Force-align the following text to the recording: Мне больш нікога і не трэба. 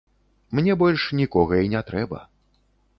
Мне 0.59 0.77
больш 0.81 1.05
нікога 1.21 1.53
і 1.67 1.71
не 1.77 1.81
трэба. 1.91 2.27